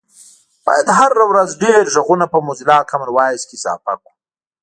باید 0.65 0.87
هره 0.99 1.23
ورځ 1.31 1.49
ډېر 1.63 1.83
غږونه 1.93 2.25
په 2.31 2.37
موزیلا 2.47 2.79
کامن 2.89 3.09
وایس 3.13 3.43
کې 3.47 3.55
اضافه 3.57 3.93
کړو 4.01 4.11